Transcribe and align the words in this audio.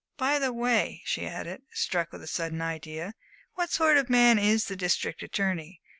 By 0.17 0.39
the 0.39 0.51
way," 0.51 1.03
she 1.05 1.27
added, 1.27 1.61
struck 1.73 2.11
with 2.11 2.23
a 2.23 2.27
sudden 2.27 2.59
idea, 2.59 3.13
"what 3.53 3.69
sort 3.71 3.97
of 3.97 4.09
man 4.09 4.39
is 4.39 4.65
the 4.65 4.75
District 4.75 5.21
Attorney? 5.21 5.79